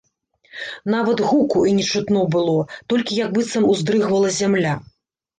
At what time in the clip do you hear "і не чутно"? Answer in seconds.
1.71-2.23